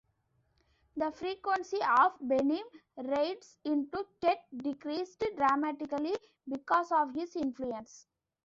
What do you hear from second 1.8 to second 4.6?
of Paynim raids into Ket